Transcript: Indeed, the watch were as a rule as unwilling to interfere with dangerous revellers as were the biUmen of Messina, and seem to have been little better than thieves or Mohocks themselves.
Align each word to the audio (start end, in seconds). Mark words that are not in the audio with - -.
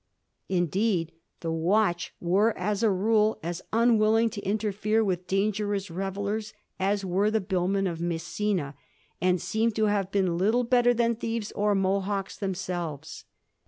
Indeed, 0.49 1.11
the 1.41 1.51
watch 1.51 2.11
were 2.19 2.57
as 2.57 2.81
a 2.81 2.89
rule 2.89 3.37
as 3.43 3.61
unwilling 3.71 4.31
to 4.31 4.41
interfere 4.41 5.03
with 5.03 5.27
dangerous 5.27 5.91
revellers 5.91 6.53
as 6.79 7.05
were 7.05 7.29
the 7.29 7.39
biUmen 7.39 7.87
of 7.87 8.01
Messina, 8.01 8.73
and 9.21 9.39
seem 9.39 9.69
to 9.73 9.85
have 9.85 10.09
been 10.09 10.39
little 10.39 10.63
better 10.63 10.95
than 10.95 11.13
thieves 11.15 11.51
or 11.51 11.75
Mohocks 11.75 12.35
themselves. 12.35 13.25